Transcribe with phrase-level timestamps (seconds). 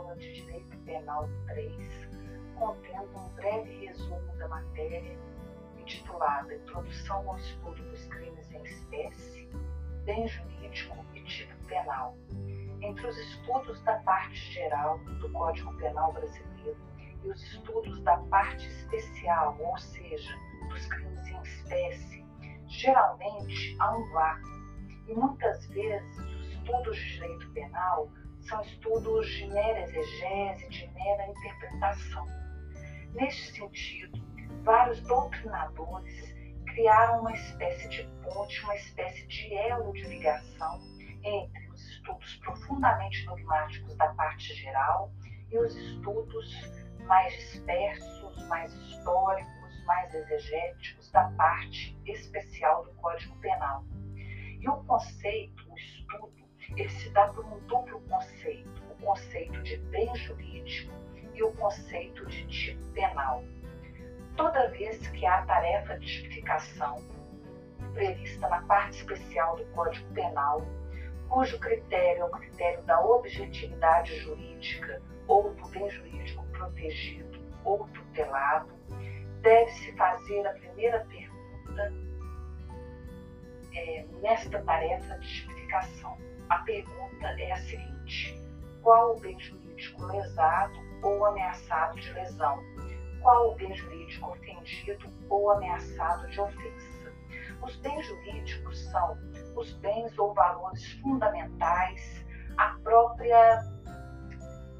[0.00, 2.08] aula de Direito Penal 3,
[2.58, 5.18] contendo um breve resumo da matéria
[5.78, 9.48] intitulada Introdução ao Estudo dos Crimes em Espécie,
[10.04, 12.16] Bem Jurídico e Tipo Penal.
[12.80, 16.78] Entre os estudos da parte geral do Código Penal Brasileiro
[17.22, 20.34] e os estudos da parte especial, ou seja,
[20.70, 22.24] dos crimes em espécie,
[22.66, 24.50] geralmente há um vácuo
[25.08, 28.10] e muitas vezes os estudos de direito penal
[28.42, 32.26] são estudos de mera exegese, de mera interpretação.
[33.14, 34.20] Neste sentido,
[34.62, 36.34] vários doutrinadores
[36.66, 40.80] criaram uma espécie de ponte, uma espécie de elo de ligação
[41.22, 45.12] entre os estudos profundamente dogmáticos da parte geral
[45.50, 46.70] e os estudos
[47.06, 53.84] mais dispersos, mais históricos, mais exegéticos da parte especial do Código Penal.
[54.60, 59.76] E o conceito, o estudo, ele se dá por um duplo conceito: o conceito de
[59.76, 60.92] bem jurídico
[61.34, 63.44] e o conceito de tipo penal.
[64.36, 67.04] Toda vez que há tarefa de tipificação
[67.92, 70.62] prevista na parte especial do Código Penal,
[71.28, 78.72] cujo critério é o critério da objetividade jurídica ou do bem jurídico protegido ou tutelado,
[79.42, 81.92] deve-se fazer a primeira pergunta
[83.74, 85.59] é, nesta tarefa de tipificação.
[86.48, 88.34] A pergunta é a seguinte:
[88.82, 92.58] qual o bem jurídico lesado ou ameaçado de lesão?
[93.22, 97.12] Qual o bem jurídico ofendido ou ameaçado de ofensa?
[97.62, 99.18] Os bens jurídicos são
[99.56, 102.24] os bens ou valores fundamentais,
[102.56, 103.62] a própria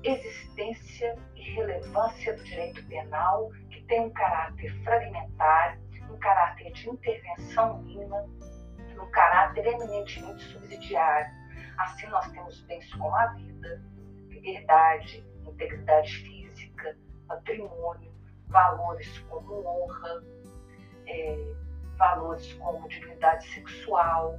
[0.02, 5.80] existência e relevância do direito penal, que tem um caráter fragmentário,
[6.10, 8.26] um caráter de intervenção mínima,
[9.00, 11.32] um caráter eminentemente subsidiário.
[11.78, 13.82] Assim, nós temos bens como a vida,
[14.28, 18.12] liberdade, integridade física, patrimônio,
[18.48, 20.22] valores como honra,
[21.06, 21.54] é,
[21.96, 24.38] valores como dignidade sexual,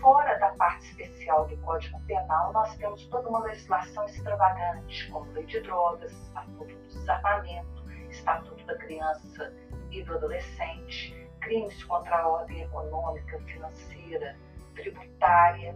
[0.00, 5.44] fora da parte especial do Código Penal, nós temos toda uma legislação extravagante, como lei
[5.46, 9.52] de drogas, estatuto do desarmamento, estatuto da criança
[9.90, 14.36] e do adolescente, crimes contra a ordem econômica, financeira,
[14.74, 15.74] tributária,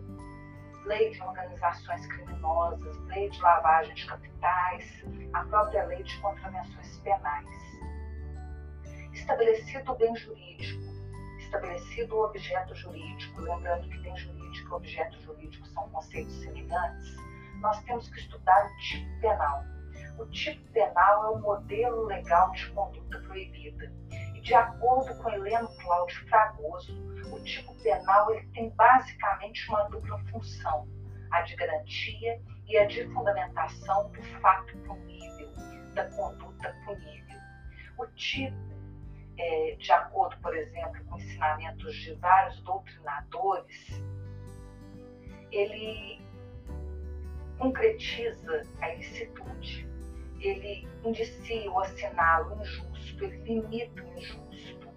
[0.84, 7.48] lei de organizações criminosas, lei de lavagem de capitais, a própria lei de contravenções penais.
[9.14, 10.82] Estabelecido o bem jurídico,
[11.38, 17.16] estabelecido o objeto jurídico, lembrando que tem jurídico e objeto jurídico são conceitos semelhantes,
[17.60, 19.64] nós temos que estudar o tipo penal.
[20.18, 23.90] O tipo penal é o modelo legal de conduta proibida.
[24.42, 26.92] De acordo com Heleno Cláudio Fragoso,
[27.32, 30.88] o tipo penal ele tem basicamente uma dupla função,
[31.30, 35.48] a de garantia e a de fundamentação do fato punível,
[35.94, 37.38] da conduta punível.
[37.96, 38.72] O tipo
[39.38, 44.02] é, de acordo, por exemplo, com ensinamentos de vários doutrinadores,
[45.52, 46.20] ele
[47.58, 49.88] concretiza a ilicitude,
[50.42, 54.88] ele indicia ou assinala o injusto, ele limita o injusto,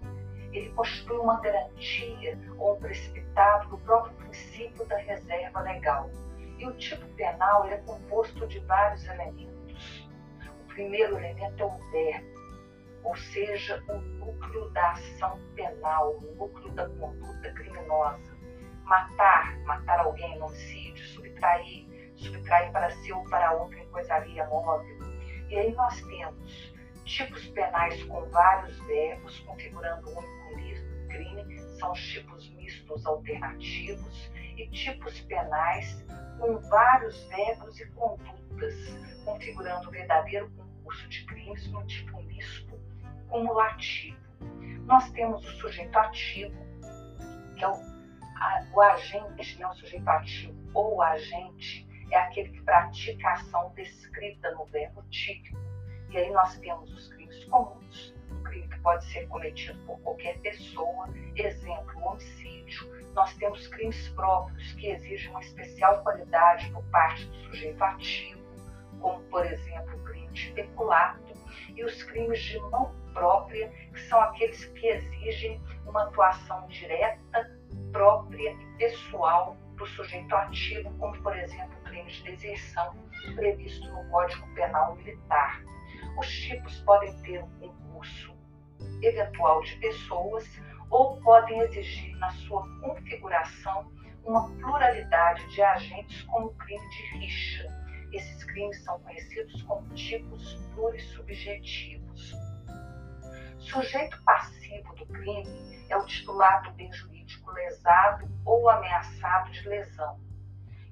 [0.52, 6.10] ele constitui uma garantia ou um precipitado do próprio princípio da reserva legal.
[6.58, 10.10] E o tipo penal é composto de vários elementos.
[10.62, 12.36] O primeiro elemento é o verbo,
[13.04, 18.36] ou seja, o núcleo da ação penal, o núcleo da conduta criminosa.
[18.84, 24.95] Matar, matar alguém no homicídio, subtrair, subtrair para si ou para outro em coisaria móvel.
[25.50, 26.74] E aí nós temos
[27.06, 34.68] tipos penais com vários verbos, configurando um único crime, são os tipos mistos alternativos, e
[34.70, 36.04] tipos penais
[36.40, 38.74] com vários verbos e condutas,
[39.24, 42.80] configurando o verdadeiro concurso de crimes no tipo misto
[43.30, 44.18] cumulativo.
[44.86, 46.56] Nós temos o sujeito ativo,
[47.56, 52.61] que é o, a, o agente, né, o sujeito ativo ou agente é aquele que
[52.61, 55.57] pratica a ação descrita no verbo típico.
[56.09, 60.40] E aí nós temos os crimes comuns, um crime que pode ser cometido por qualquer
[60.40, 62.90] pessoa, exemplo, o homicídio.
[63.13, 68.41] Nós temos crimes próprios que exigem uma especial qualidade por parte do sujeito ativo,
[69.02, 71.34] como, por exemplo, o crime de peculato
[71.75, 77.52] e os crimes de mão própria, que são aqueles que exigem uma atuação direta,
[77.91, 82.94] própria e pessoal do sujeito ativo, como, por exemplo, crimes de deserção
[83.36, 85.64] previsto no Código Penal Militar.
[86.20, 88.36] Os tipos podem ter um concurso
[89.02, 90.46] eventual de pessoas
[90.90, 93.90] ou podem exigir na sua configuração
[94.26, 97.86] uma pluralidade de agentes como crime de rixa.
[98.12, 102.34] esses crimes são conhecidos como tipos plurissubjetivos.
[103.58, 110.25] Sujeito passivo do crime é o titular do bem jurídico lesado ou ameaçado de lesão.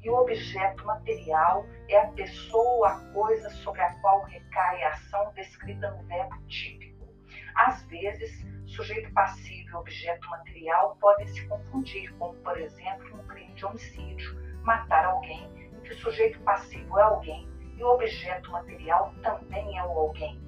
[0.04, 5.32] E o objeto material é a pessoa a coisa sobre a qual recai a ação
[5.34, 7.08] descrita no verbo típico.
[7.56, 13.54] Às vezes, sujeito passivo e objeto material podem se confundir, como, por exemplo, no crime
[13.54, 17.48] de homicídio, matar alguém, em que o sujeito passivo é alguém
[17.78, 20.42] e o objeto material também é o alguém.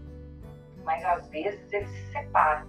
[0.83, 2.67] Mas às vezes eles se separam.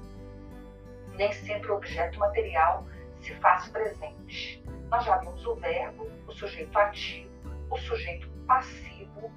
[1.16, 2.86] Nem sempre o objeto material
[3.20, 4.62] se faz presente.
[4.90, 7.30] Nós já vimos o verbo, o sujeito ativo,
[7.70, 9.32] o sujeito passivo,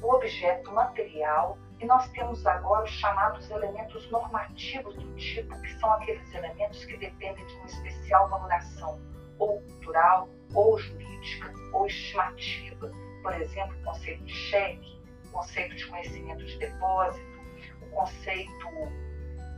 [0.00, 5.92] o objeto material e nós temos agora os chamados elementos normativos do tipo, que são
[5.92, 9.00] aqueles elementos que dependem de uma especial valoração,
[9.38, 12.90] ou cultural, ou jurídica, ou estimativa.
[13.22, 17.40] Por exemplo, o conceito de cheque, o conceito de conhecimento de depósito,
[17.82, 18.68] o conceito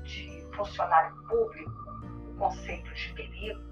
[0.03, 1.71] de funcionário público,
[2.31, 3.63] o conceito de perigo,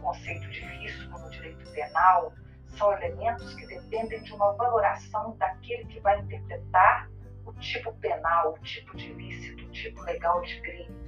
[0.00, 2.32] conceito de risco no direito penal.
[2.76, 7.10] São elementos que dependem de uma valoração daquele que vai interpretar
[7.44, 11.00] o tipo penal, o tipo de ilícito, o tipo legal de crime.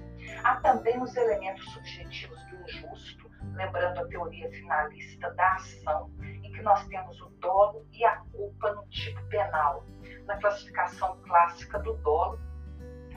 [0.45, 6.63] Há também os elementos subjetivos do injusto, lembrando a teoria finalista da ação, em que
[6.63, 9.85] nós temos o dolo e a culpa no tipo penal.
[10.27, 12.39] Na classificação clássica do dolo,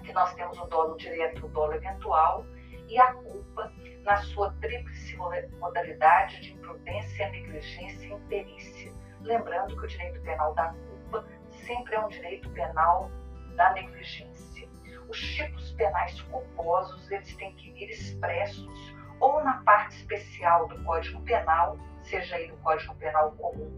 [0.04, 2.46] que nós temos o dolo direto, o dolo eventual,
[2.88, 3.72] e a culpa
[4.04, 5.18] na sua tríplice
[5.60, 8.94] modalidade de imprudência, negligência e imperícia.
[9.22, 11.26] Lembrando que o direito penal da culpa
[11.66, 13.10] sempre é um direito penal
[13.56, 14.70] da negligência.
[15.08, 21.22] Os tipos penais culposos, eles têm que vir expressos ou na parte especial do Código
[21.22, 23.72] Penal, seja ele o Código Penal comum,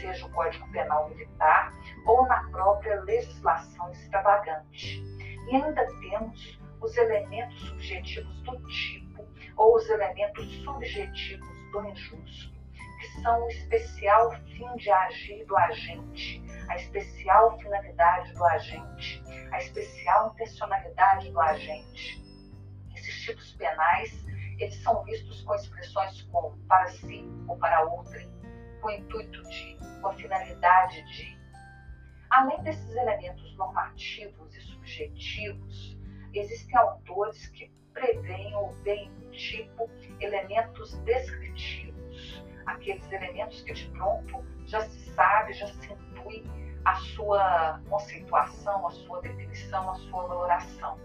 [0.00, 1.72] seja o Código Penal militar,
[2.06, 5.02] ou na própria legislação extravagante.
[5.48, 12.52] E ainda temos os elementos subjetivos do tipo ou os elementos subjetivos do injusto,
[13.00, 19.22] que são o especial fim de agir do agente, a especial finalidade do agente,
[19.52, 22.22] a especial intencionalidade do agente.
[22.94, 24.24] Esses tipos penais,
[24.58, 28.30] eles são vistos com expressões como para si ou para outrem,
[28.80, 31.38] com o intuito de, com a finalidade de.
[32.30, 35.99] Além desses elementos normativos e subjetivos,
[36.34, 39.90] existem autores que prevêem ou veem tipo
[40.20, 46.44] elementos descritivos, aqueles elementos que de pronto já se sabe, já se intui
[46.84, 50.98] a sua conceituação, a sua definição, a sua valoração.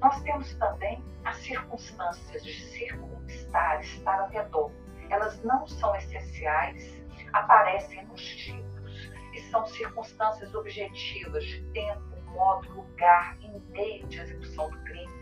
[0.00, 4.70] Nós temos também as circunstâncias de circunstar, estar ao redor.
[5.10, 7.02] Elas não são essenciais,
[7.32, 14.70] aparecem nos tipos e são circunstâncias objetivas de tempo, modo, lugar e meio de execução
[14.70, 15.12] do crime,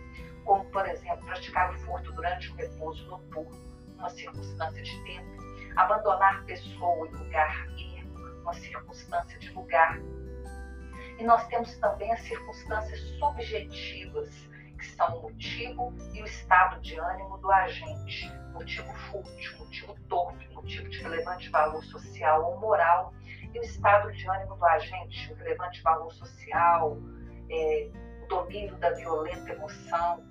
[0.45, 3.57] como, por exemplo, praticar o furto durante o repouso noturno,
[3.97, 5.31] uma circunstância de tempo,
[5.77, 8.03] abandonar pessoa e lugar e
[8.43, 10.01] uma circunstância de lugar.
[11.19, 14.29] E nós temos também as circunstâncias subjetivas,
[14.83, 20.49] que são o motivo e o estado de ânimo do agente, motivo fútil, motivo torpe,
[20.53, 23.15] motivo de relevante valor social ou moral,
[23.55, 26.99] e o estado de ânimo do agente, o relevante valor social,
[27.49, 27.91] é,
[28.25, 30.25] o domínio da violenta emoção.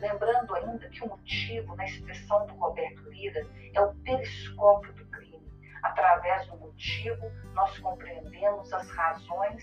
[0.00, 5.04] Lembrando ainda que o motivo, na expressão do Roberto Lira, é o periscópio do
[5.82, 9.62] Através do motivo, nós compreendemos as razões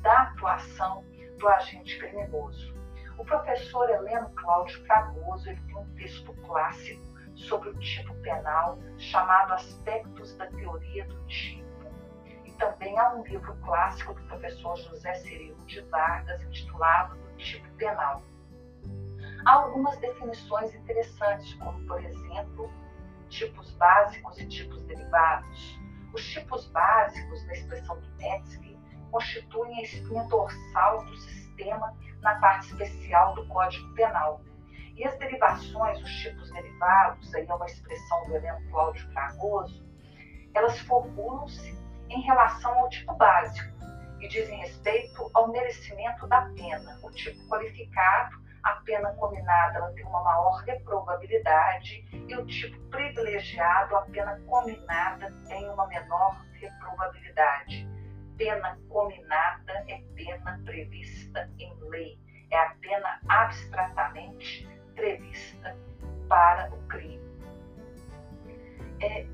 [0.00, 1.04] da atuação
[1.38, 2.81] do agente criminoso.
[3.18, 7.02] O professor Heleno Cláudio Fragoso ele tem um texto clássico
[7.36, 11.62] sobre o tipo penal chamado Aspectos da Teoria do Tipo.
[12.44, 17.68] E também há um livro clássico do professor José Cirilo de Vargas intitulado Do Tipo
[17.76, 18.22] Penal.
[19.44, 22.70] Há algumas definições interessantes, como, por exemplo,
[23.28, 25.80] tipos básicos e tipos derivados.
[26.12, 28.76] Os tipos básicos da expressão do Metzger
[29.10, 31.41] constituem a espinha dorsal do sistema
[32.20, 34.40] na parte especial do Código Penal.
[34.96, 39.84] E as derivações, os tipos derivados, aí é uma expressão do Heleno Cláudio Fragoso,
[40.54, 41.78] elas formulam-se
[42.10, 43.72] em relação ao tipo básico
[44.20, 46.98] e dizem respeito ao merecimento da pena.
[47.02, 53.96] O tipo qualificado a pena combinada ela tem uma maior reprovabilidade e o tipo privilegiado,
[53.96, 57.88] a pena combinada tem uma menor reprovabilidade.
[58.36, 62.18] Pena combinada é pena prevista em lei,
[62.50, 65.76] é a pena abstratamente prevista
[66.28, 67.20] para o crime.
[69.00, 69.26] É,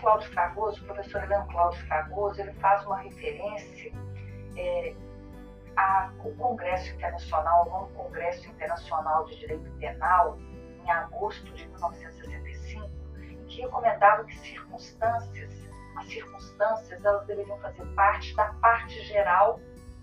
[0.00, 3.92] Cláudio Fragoso, o professor Heleno Cláudio Fragoso, ele faz uma referência
[4.56, 4.94] é,
[5.76, 10.38] ao Congresso Internacional, ao novo Congresso Internacional de Direito Penal,
[10.84, 18.34] em agosto de 1965, em que recomendava que circunstâncias, as circunstâncias, elas deveriam fazer parte
[18.34, 19.60] da parte geral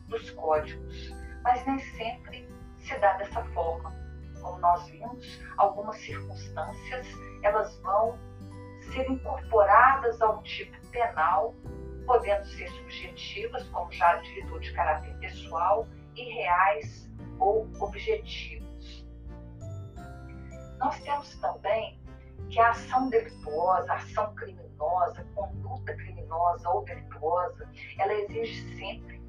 [0.08, 2.48] dos códigos, mas nem sempre
[2.80, 3.94] se dá dessa forma.
[4.42, 7.08] Como nós vimos, algumas circunstâncias
[7.44, 8.18] elas vão
[8.92, 11.54] ser incorporadas ao tipo penal,
[12.06, 19.08] podendo ser subjetivas, como já dito, de caráter pessoal, e reais ou objetivos.
[20.80, 22.00] Nós temos também
[22.50, 24.69] que a ação delituosa, a ação criminosa,
[25.36, 29.22] conduta criminosa ou delituosa, ela exige sempre,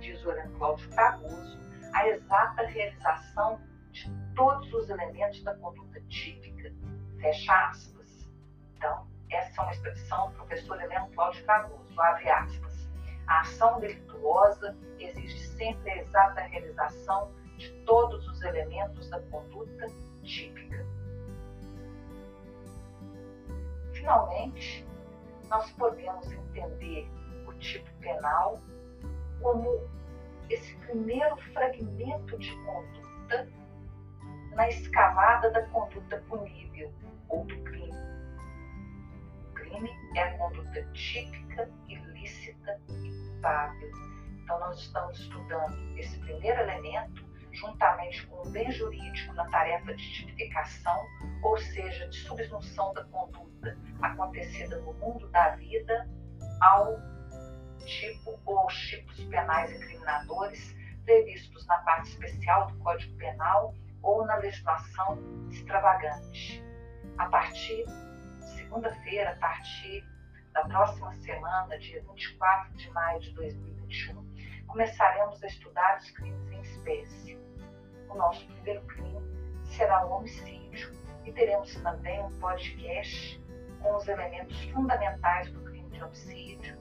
[0.00, 1.58] diz o Heleno Cláudio Fragoso,
[1.92, 6.72] a exata realização de todos os elementos da conduta típica.
[7.20, 8.28] Fecha aspas.
[8.76, 12.88] Então, essa é uma expressão do professor Heleno Cláudio Fragoso, abre aspas.
[13.26, 19.86] A ação delituosa exige sempre a exata realização de todos os elementos da conduta
[20.22, 20.86] típica.
[23.92, 24.89] Finalmente,
[25.50, 27.10] nós podemos entender
[27.46, 28.62] o tipo penal
[29.42, 29.88] como
[30.48, 33.48] esse primeiro fragmento de conduta
[34.54, 36.92] na escalada da conduta punível
[37.28, 37.92] ou do crime.
[39.50, 43.90] O crime é a conduta típica, ilícita e culpável.
[44.42, 50.12] Então, nós estamos estudando esse primeiro elemento juntamente com o bem jurídico na tarefa de
[50.12, 51.04] tipificação,
[51.42, 56.08] ou seja, de subsunção da conduta acontecida no mundo da vida
[56.60, 56.98] ao
[57.84, 64.36] tipo ou aos tipos penais incriminadores previstos na parte especial do Código Penal ou na
[64.36, 65.18] legislação
[65.50, 66.62] extravagante.
[67.18, 70.04] A partir de segunda-feira, a partir
[70.52, 76.49] da próxima semana, dia 24 de maio de 2021, começaremos a estudar os crimes
[76.90, 77.38] espécie.
[78.08, 79.20] O nosso primeiro crime
[79.64, 80.90] será o homicídio
[81.24, 83.40] e teremos também um podcast
[83.80, 86.76] com os elementos fundamentais do crime de homicídio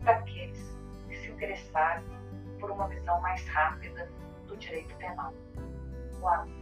[0.00, 0.76] para aqueles
[1.08, 2.04] que se interessarem
[2.58, 4.10] por uma visão mais rápida
[4.46, 5.32] do direito penal.
[6.18, 6.61] Boa.